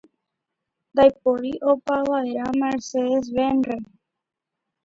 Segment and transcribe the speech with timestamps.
[0.91, 3.77] Ndaipóri opova'erã Mercedes Benz-re.